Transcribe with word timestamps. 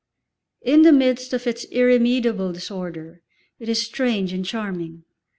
In 0.63 0.81
the 0.81 0.91
midst 0.91 1.31
of 1.31 1.45
its 1.45 1.63
irremediable 1.65 2.51
disorder, 2.51 3.21
it 3.59 3.69
is 3.69 3.85
strange 3.85 4.33
and 4.33 4.43
charming. 4.43 5.03